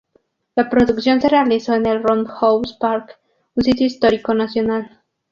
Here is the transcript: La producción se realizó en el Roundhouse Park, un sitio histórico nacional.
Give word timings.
La 0.55 0.67
producción 0.67 1.21
se 1.21 1.29
realizó 1.29 1.75
en 1.75 1.85
el 1.85 2.01
Roundhouse 2.01 2.73
Park, 2.73 3.19
un 3.53 3.63
sitio 3.63 3.85
histórico 3.85 4.33
nacional. 4.33 4.99